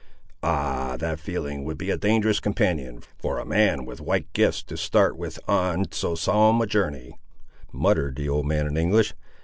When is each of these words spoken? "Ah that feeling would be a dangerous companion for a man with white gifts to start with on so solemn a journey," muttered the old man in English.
"Ah 0.41 0.95
that 0.97 1.19
feeling 1.19 1.63
would 1.63 1.77
be 1.77 1.91
a 1.91 1.95
dangerous 1.95 2.39
companion 2.39 3.03
for 3.19 3.37
a 3.37 3.45
man 3.45 3.85
with 3.85 4.01
white 4.01 4.33
gifts 4.33 4.63
to 4.63 4.75
start 4.75 5.15
with 5.15 5.39
on 5.47 5.91
so 5.91 6.15
solemn 6.15 6.59
a 6.59 6.65
journey," 6.65 7.19
muttered 7.71 8.15
the 8.15 8.27
old 8.27 8.47
man 8.47 8.65
in 8.65 8.77
English. 8.77 9.13